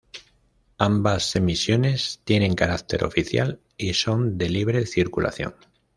Ambas 0.79 1.35
emisiones 1.35 2.21
tienen 2.23 2.55
carácter 2.55 3.03
oficial 3.03 3.59
y 3.77 3.93
son 3.93 4.35
de 4.39 4.49
libre 4.49 4.87
circulación. 4.87 5.53